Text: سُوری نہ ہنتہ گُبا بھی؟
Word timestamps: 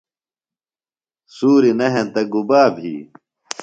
سُوری 1.35 1.71
نہ 1.79 1.87
ہنتہ 1.93 2.21
گُبا 2.31 2.61
بھی؟ 2.75 2.93